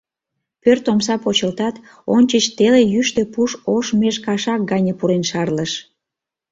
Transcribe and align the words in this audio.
Пӧрт 0.61 0.85
омса 0.91 1.15
почылтат, 1.23 1.75
ончыч 2.15 2.45
теле 2.57 2.81
йӱштӧ 2.93 3.21
пуш 3.33 3.51
ош 3.75 3.85
меж 3.99 4.15
кашак 4.25 4.61
гане 4.71 4.93
пурен 4.99 5.23
шарлыш. 5.29 5.71